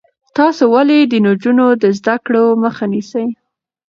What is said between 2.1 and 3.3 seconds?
کړو مخه نیسئ؟